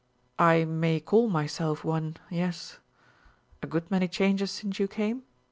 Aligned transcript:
"I 0.39 0.65
may 0.65 0.99
call 0.99 1.29
myself 1.29 1.83
one 1.83 2.17
yes. 2.31 2.79
A 3.61 3.67
good 3.67 3.91
many 3.91 4.07
changes 4.07 4.49
since 4.49 4.79
you 4.79 4.87
came?" 4.87 5.21